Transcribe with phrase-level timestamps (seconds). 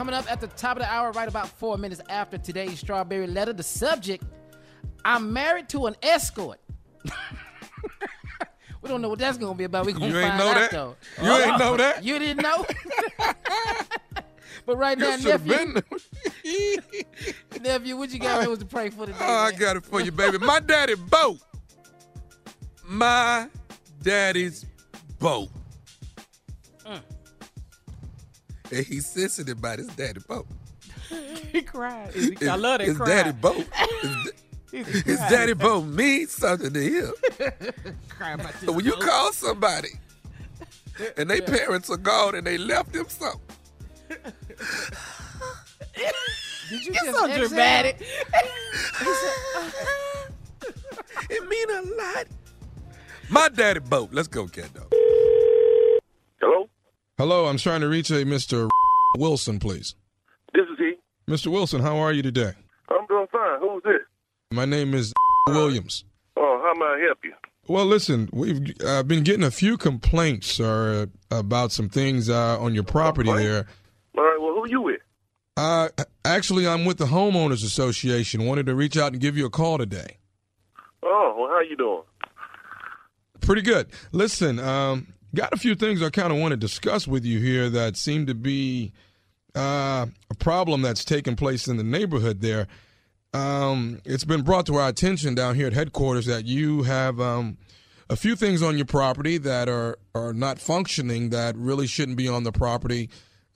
[0.00, 3.26] Coming up at the top of the hour, right about four minutes after today's strawberry
[3.26, 4.24] letter, the subject
[5.04, 6.58] I'm married to an escort.
[8.80, 9.84] we don't know what that's going to be about.
[9.84, 10.70] We're going You find know out, that?
[10.70, 10.96] though.
[11.22, 12.02] You ain't know that?
[12.02, 12.64] You didn't know?
[14.64, 15.82] but right now, nephew,
[17.60, 19.18] nephew, what you got news to pray for today?
[19.20, 20.38] Oh, I got it for you, baby.
[20.38, 21.40] My daddy boat.
[22.86, 23.50] My
[24.02, 24.64] daddy's
[25.18, 25.50] boat.
[26.86, 27.02] Mm.
[28.72, 30.46] And he's sensitive about his daddy boat.
[31.52, 32.12] he cried.
[32.42, 33.06] I love that his cry.
[33.06, 33.66] daddy boat.
[34.70, 37.12] His, his daddy boat means something to him.
[38.08, 39.00] Cry about So when you boat.
[39.00, 39.88] call somebody
[41.16, 43.40] and they parents are gone and they left him something,
[44.08, 44.22] Did
[46.70, 47.48] you It's just so exhale?
[47.48, 48.00] dramatic.
[48.32, 48.38] Uh,
[51.30, 52.26] it mean a lot.
[53.28, 54.10] My daddy boat.
[54.12, 54.86] Let's go, cat dog.
[56.40, 56.68] Hello?
[57.20, 58.70] Hello, I'm trying to reach a Mr.
[59.18, 59.94] Wilson, please.
[60.54, 60.94] This is he.
[61.30, 61.48] Mr.
[61.48, 62.52] Wilson, how are you today?
[62.88, 63.60] I'm doing fine.
[63.60, 64.00] Who's this?
[64.52, 65.12] My name is
[65.46, 66.06] Williams.
[66.38, 67.34] Oh, how may I help you?
[67.68, 72.72] Well, listen, we've uh, been getting a few complaints, sir, about some things uh, on
[72.72, 73.66] your property there.
[74.16, 75.00] All right, well, who are you with?
[75.58, 75.90] Uh,
[76.24, 78.46] actually, I'm with the homeowners association.
[78.46, 80.16] Wanted to reach out and give you a call today.
[81.02, 82.00] Oh, well, how are you doing?
[83.42, 83.88] Pretty good.
[84.10, 87.68] Listen, um, got a few things I kind of want to discuss with you here
[87.70, 88.92] that seem to be
[89.54, 92.66] uh, a problem that's taking place in the neighborhood there.
[93.32, 97.58] Um, it's been brought to our attention down here at headquarters that you have um,
[98.08, 102.28] a few things on your property that are, are not functioning that really shouldn't be
[102.28, 103.08] on the property.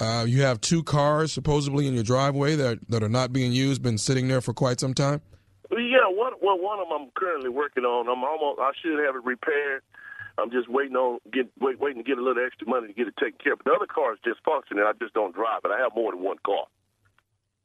[0.00, 3.80] Uh, you have two cars supposedly in your driveway that, that are not being used,
[3.82, 5.20] been sitting there for quite some time.
[5.70, 8.08] Yeah, one, well, one of them I'm currently working on.
[8.08, 9.82] I'm almost, I should have it repaired.
[10.38, 13.08] I'm just waiting on get wait, waiting to get a little extra money to get
[13.08, 13.60] it taken care of.
[13.60, 14.84] But the other car is just functioning.
[14.86, 15.70] I just don't drive it.
[15.70, 16.66] I have more than one car.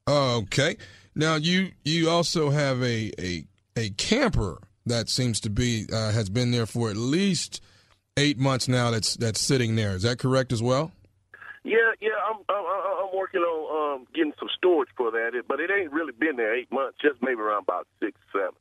[0.07, 0.77] Okay.
[1.15, 3.45] Now you you also have a a
[3.75, 7.61] a camper that seems to be uh, has been there for at least
[8.17, 8.91] eight months now.
[8.91, 9.95] That's that's sitting there.
[9.95, 10.91] Is that correct as well?
[11.63, 15.71] Yeah, yeah, I'm I'm, I'm working on um, getting some storage for that, but it
[15.71, 16.97] ain't really been there eight months.
[17.01, 18.53] Just maybe around about six, seven.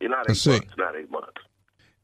[0.00, 1.40] You're not eight months, not eight months.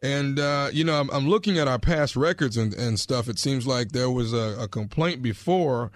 [0.04, 3.26] And uh, you know, I'm, I'm looking at our past records and, and stuff.
[3.26, 5.90] It seems like there was a, a complaint before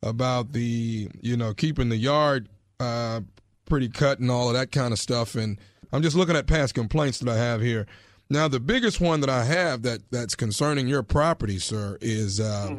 [0.00, 3.20] about the you know keeping the yard uh,
[3.64, 5.34] pretty cut and all of that kind of stuff.
[5.34, 5.58] And
[5.92, 7.86] I'm just looking at past complaints that I have here.
[8.30, 12.76] Now, the biggest one that I have that that's concerning your property, sir, is uh,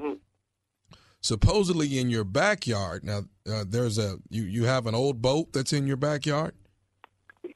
[1.19, 3.03] supposedly in your backyard.
[3.03, 6.53] Now, uh, there's a you you have an old boat that's in your backyard.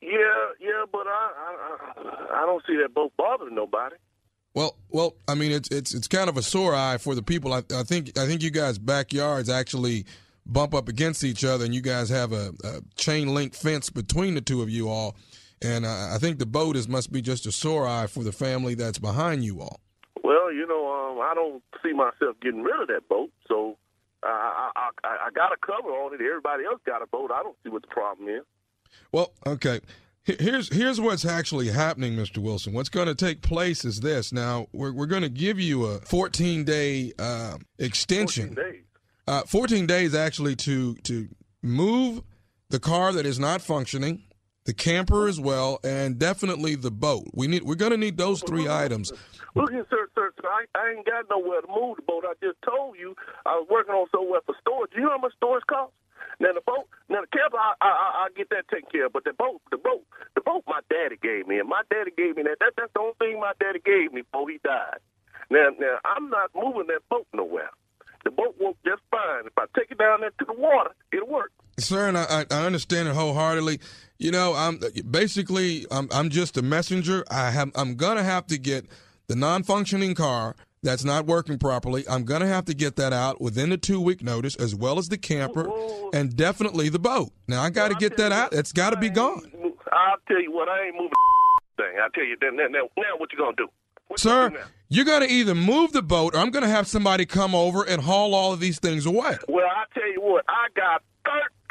[0.01, 3.95] Yeah, yeah, but I, I, I, I don't see that boat bothering nobody.
[4.53, 7.53] Well, well, I mean, it's it's it's kind of a sore eye for the people.
[7.53, 10.05] I, I think I think you guys' backyards actually
[10.45, 14.35] bump up against each other, and you guys have a, a chain link fence between
[14.35, 15.15] the two of you all.
[15.61, 18.31] And uh, I think the boat is must be just a sore eye for the
[18.31, 19.79] family that's behind you all.
[20.23, 23.77] Well, you know, um, I don't see myself getting rid of that boat, so
[24.21, 26.21] I, I, I, I got a cover on it.
[26.21, 27.31] Everybody else got a boat.
[27.33, 28.43] I don't see what the problem is.
[29.11, 29.79] Well, okay.
[30.25, 32.37] Here's here's what's actually happening, Mr.
[32.37, 32.71] Wilson.
[32.71, 34.31] What's going to take place is this.
[34.31, 38.55] Now we're we're going to give you a 14 day uh, extension.
[38.55, 38.83] 14 days.
[39.27, 41.27] Uh, 14 days actually to to
[41.61, 42.21] move
[42.69, 44.23] the car that is not functioning,
[44.63, 47.25] the camper as well, and definitely the boat.
[47.33, 49.11] We need we're going to need those three items.
[49.55, 50.47] Look here, sir, sir, sir.
[50.47, 52.23] I, I ain't got nowhere to move the boat.
[52.25, 53.13] I just told you
[53.45, 54.91] I was working on somewhere for storage.
[54.95, 55.93] You know how much storage costs?
[56.43, 59.13] Now the boat, now the camper, I, I, I, I get that taken care of.
[59.13, 60.03] But the boat, the boat,
[60.35, 62.59] the boat, my daddy gave me, and my daddy gave me that.
[62.59, 64.99] that that's the only thing my daddy gave me before he died.
[65.49, 67.69] Now, now I'm not moving that boat nowhere.
[68.25, 69.47] The boat works just fine.
[69.47, 71.51] If I take it down there to the water, it'll work.
[71.79, 73.79] Sir, and I, I understand it wholeheartedly.
[74.17, 77.23] You know, I'm basically I'm, I'm just a messenger.
[77.31, 78.85] I have I'm gonna have to get
[79.27, 82.03] the non-functioning car that's not working properly.
[82.09, 85.09] I'm gonna have to get that out within the two week notice, as well as
[85.09, 85.71] the camper,
[86.13, 87.31] and definitely the boat.
[87.47, 88.53] Now I got to get that out.
[88.53, 89.51] It's got to be gone,
[89.91, 91.11] I'll tell you what, I ain't moving
[91.77, 91.93] thing.
[92.01, 92.57] I'll tell you then.
[92.57, 93.67] Now, now, now what you gonna do?
[94.17, 94.51] sir.
[94.89, 98.35] You're gonna either move the boat, or I'm gonna have somebody come over and haul
[98.35, 99.37] all of these things away.
[99.47, 101.01] Well, I tell you what, I got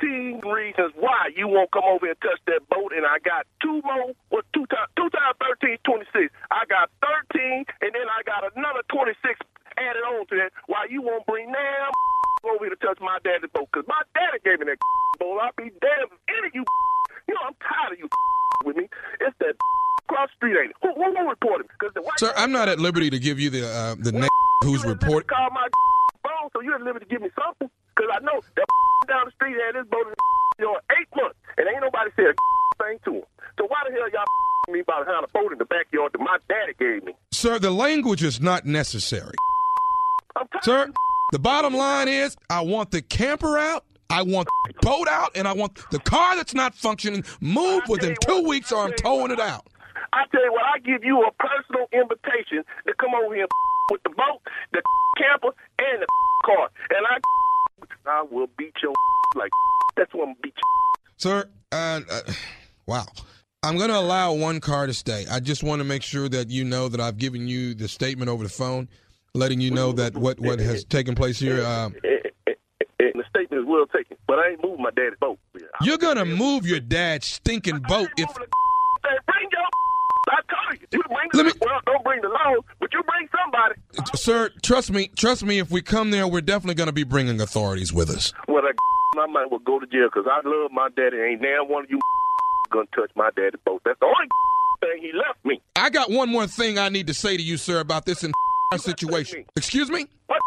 [0.02, 3.80] 13 reasons why you won't come over and touch that boat, and I got two
[3.86, 4.12] more.
[4.30, 4.90] What two times?
[4.98, 6.34] Two times 13 26.
[6.50, 6.90] I got
[7.30, 9.14] 13, and then I got another 26
[9.78, 10.50] added on to that.
[10.66, 11.92] Why you won't bring damn
[12.50, 13.70] over here to touch my daddy's boat?
[13.72, 14.78] Cause my daddy gave me that
[15.22, 15.38] boat.
[15.38, 16.64] I'll be damned if any of you.
[17.28, 18.08] You know, I'm tired of you
[18.64, 18.88] with me.
[19.20, 19.54] It's that
[20.08, 20.76] cross street, ain't it?
[20.82, 21.68] Who, who, who reported?
[21.68, 24.28] Because the white Sir, I'm not at liberty to give you the uh, the name
[24.62, 25.28] who's report.
[25.28, 25.68] call my
[26.24, 27.70] phone, so you're at liberty to give me something.
[27.94, 28.66] Because I know that
[29.08, 30.14] down the street had this boat in
[30.58, 32.34] you know, eight months, and ain't nobody said a
[32.84, 33.28] thing to him.
[33.58, 34.24] So why the hell y'all
[34.72, 37.14] me about having a boat in the backyard that my daddy gave me?
[37.32, 39.34] Sir, the language is not necessary.
[40.62, 40.90] Sir,
[41.32, 45.46] the bottom line is I want the camper out, I want the boat out, and
[45.46, 49.40] I want the car that's not functioning moved within two weeks or I'm towing it
[49.40, 49.66] out.
[50.12, 53.46] I tell you what, I give you a personal invitation to come over here
[53.90, 54.40] with the boat,
[54.72, 54.82] the
[55.18, 56.06] camper, and the
[56.44, 57.18] car, and I,
[58.06, 58.92] I will beat your
[59.36, 59.50] like
[59.96, 60.62] that's what I'm gonna beat you.
[61.16, 62.20] Sir, uh, uh,
[62.86, 63.06] wow.
[63.64, 65.24] I'm going to allow one car to stay.
[65.30, 68.28] I just want to make sure that you know that I've given you the statement
[68.28, 68.88] over the phone,
[69.34, 71.64] letting you know that what, what has taken place here.
[71.64, 75.38] Um, the statement is well taken, but I ain't moving my daddy's boat.
[75.80, 79.62] you're going to move your dad's stinking boat if Hey, bring your.
[80.28, 80.62] I told
[81.32, 81.46] bring.
[81.46, 83.74] The, well, don't bring the law, but you bring somebody.
[84.14, 85.58] Sir, trust me, trust me.
[85.58, 88.32] If we come there, we're definitely going to be bringing authorities with us.
[88.48, 91.18] Well, I, I might well go to jail because I love my daddy.
[91.18, 91.98] Ain't now one of you
[92.70, 93.82] gonna touch my daddy's boat.
[93.84, 94.28] That's the only
[94.80, 95.60] thing he left me.
[95.76, 98.32] I got one more thing I need to say to you, sir, about this in
[98.76, 99.44] situation.
[99.56, 100.06] Excuse me?
[100.26, 100.40] What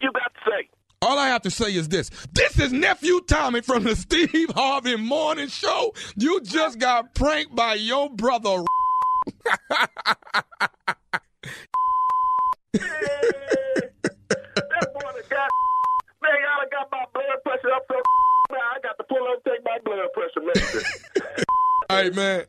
[0.00, 0.68] you got to say?
[1.02, 2.10] All I have to say is this.
[2.32, 5.92] This is Nephew Tommy from the Steve Harvey Morning Show.
[6.16, 8.64] You just got pranked by your brother.
[9.44, 9.60] That
[14.92, 15.50] boy that got
[16.22, 17.96] man, I got my blood pressure up so
[18.56, 20.84] I got to pull take my blood pressure medicine.
[21.90, 22.44] All right, man.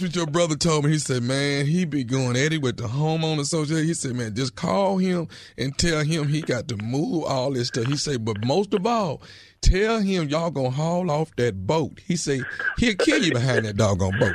[0.00, 3.40] What your brother told me, he said, man, he be going Eddie with the homeowner
[3.40, 3.86] association.
[3.86, 5.28] He said, man, just call him
[5.58, 7.84] and tell him he got to move all this stuff.
[7.84, 9.20] He said, but most of all,
[9.60, 12.00] tell him y'all gonna haul off that boat.
[12.06, 12.46] He said
[12.78, 14.34] he'll kill you behind that doggone boat.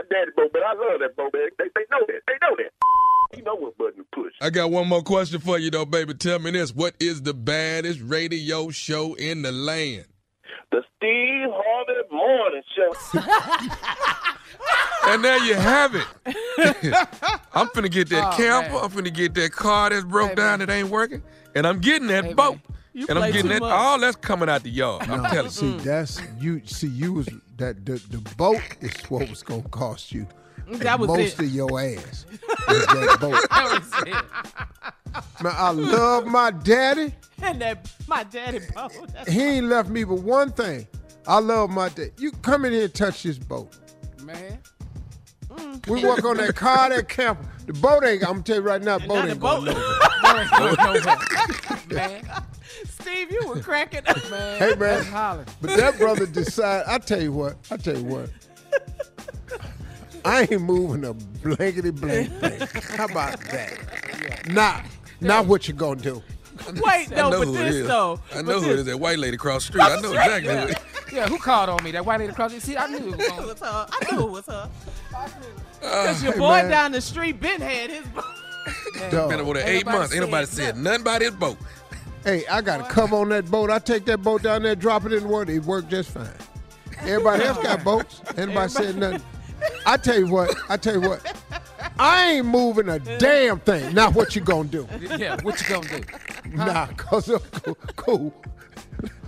[0.00, 1.48] Yeah, man, my daddy's boat, but I love that boat, man.
[1.58, 2.20] They, they know that.
[2.26, 2.72] They know that.
[3.36, 4.32] You know what button to push.
[4.40, 6.14] I got one more question for you though, baby.
[6.14, 10.06] Tell me this: What is the baddest radio show in the land?
[10.72, 13.20] The Steve Harvey Morning Show.
[15.02, 16.04] And there you have it.
[17.54, 18.74] I'm finna get that Oh, camper.
[18.74, 18.84] man.
[18.84, 21.22] I'm finna get that car that's broke down that ain't working,
[21.54, 22.58] and I'm getting that boat.
[22.92, 23.60] You and I'm getting that.
[23.60, 23.72] much.
[23.72, 25.08] All that's coming out the yard.
[25.08, 25.50] I'm No, telling you.
[25.50, 26.60] see, that's you.
[26.66, 27.28] See, you was
[27.60, 30.26] that the, the boat is what was gonna cost you.
[30.66, 31.40] That was most it.
[31.40, 32.24] of your ass.
[32.66, 33.46] that boat.
[33.50, 35.42] That was it.
[35.42, 37.14] Man, I love my daddy.
[37.42, 38.92] And that my daddy boat.
[39.12, 40.86] That's He ain't left me but one thing.
[41.26, 42.12] I love my dad.
[42.18, 43.76] You come in here and touch this boat.
[44.22, 44.58] man.
[45.50, 45.86] Mm.
[45.88, 47.44] We work on that car, that camper.
[47.66, 48.22] The boat ain't.
[48.22, 49.66] I'm gonna tell you right now, boat ain't boat.
[49.66, 51.18] Boat ain't going nowhere.
[51.90, 52.42] man.
[53.00, 54.58] Steve, you were cracking up, man.
[54.58, 55.46] Hey man, That's hollering.
[55.60, 56.86] but that brother decided.
[56.88, 57.56] I tell you what.
[57.70, 58.30] I tell you what.
[60.24, 62.60] I ain't moving a blankety blank thing.
[62.96, 64.46] How about that?
[64.48, 64.82] Nah,
[65.20, 66.22] not what you gonna do.
[66.74, 67.86] Wait, I no, know but who this it is.
[67.86, 68.20] though.
[68.34, 68.84] I know who this- it is.
[68.86, 69.82] That white lady across the street.
[69.82, 70.76] I know exactly who it is.
[71.12, 71.90] Yeah, who called on me?
[71.90, 72.74] That white lady across the street.
[72.74, 73.68] See, I knew it was, on.
[73.68, 73.86] her.
[73.90, 74.70] I knew it was her.
[75.80, 76.70] Because uh, your Hey, boy man.
[76.70, 78.22] down the street been had his boat.
[79.10, 79.30] Dog.
[79.30, 80.14] Been over there eight months.
[80.14, 81.56] Ain't nobody said said nothing about his boat.
[82.24, 83.70] Hey, I got a come on that boat.
[83.70, 85.52] I take that boat down there, drop it in the water.
[85.52, 86.28] It worked just fine.
[87.00, 88.20] Everybody else got boats.
[88.36, 89.22] Anybody said nothing.
[89.86, 90.54] I tell you what.
[90.68, 91.36] I tell you what.
[91.98, 93.94] I ain't moving a damn thing.
[93.94, 94.86] Now what you gonna do?
[95.16, 96.04] Yeah, what you gonna do?
[96.52, 97.74] Nah, cause of cool.
[97.96, 98.34] cool.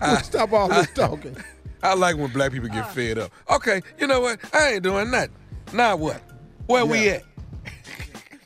[0.23, 1.37] Stop all this talking.
[1.83, 3.31] I like when black people get fed up.
[3.51, 4.39] Okay, you know what?
[4.55, 5.35] I ain't doing nothing.
[5.73, 6.21] Now what?
[6.67, 7.21] Where we Yeah.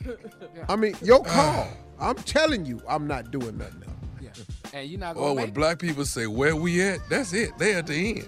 [0.07, 0.19] at?
[0.69, 1.67] I mean, your call.
[1.99, 3.83] I'm telling you, I'm not doing nothing else.
[3.86, 3.86] Yeah.
[4.73, 7.57] And you're not gonna Or when make black people say where we at, that's it.
[7.57, 8.19] They at the mm-hmm.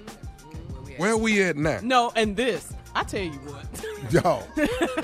[0.90, 0.98] end.
[0.98, 1.80] Where we at now?
[1.82, 2.74] No, and this.
[2.96, 3.66] I tell you what.
[4.12, 4.44] Yo,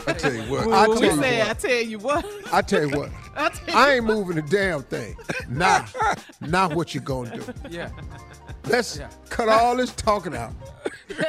[0.07, 0.67] I tell you what.
[0.73, 1.49] I tell we you say, what.
[1.49, 2.25] I tell you what.
[2.53, 3.11] I tell you what.
[3.35, 5.15] I tell you I ain't moving a damn thing.
[5.49, 5.85] Nah,
[6.41, 7.53] not what you gonna do.
[7.69, 7.89] Yeah.
[8.65, 9.09] Let's Yeah.
[9.29, 10.53] cut all this talking out.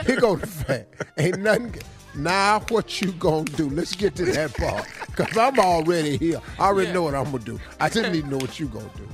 [0.07, 1.05] Here go the fact.
[1.19, 1.75] Ain't nothing.
[2.15, 3.69] Now what you gonna do?
[3.69, 4.87] Let's get to that part.
[5.15, 6.41] Cause I'm already here.
[6.59, 6.95] I already Yeah.
[6.95, 7.61] know what I'm gonna do.
[7.79, 9.07] I didn't even know what you gonna do.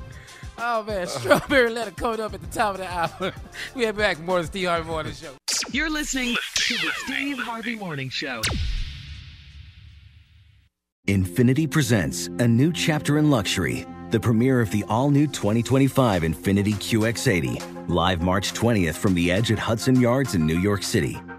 [0.59, 1.07] Oh man, uh.
[1.07, 3.33] strawberry letter coming up at the top of the hour.
[3.75, 5.33] we are back more than Steve Harvey Morning Show.
[5.71, 8.43] You're listening to the Steve Harvey Morning Show.
[11.09, 16.75] Infiniti presents a new chapter in luxury, the premiere of the all new 2025 Infiniti
[16.75, 21.21] QX80, live March 20th from the edge at Hudson Yards in New York City,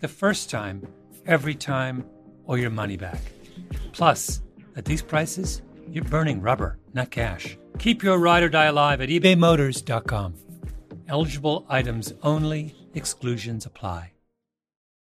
[0.00, 0.86] the first time,
[1.26, 2.04] every time,
[2.44, 3.20] or your money back.
[3.92, 4.42] Plus,
[4.76, 7.58] at these prices, you're burning rubber, not cash.
[7.78, 10.34] Keep your ride or die alive at ebaymotors.com.
[11.08, 14.12] Eligible items only, exclusions apply.